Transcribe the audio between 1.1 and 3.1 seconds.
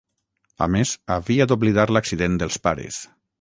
havia d'oblidar l'accident dels pares.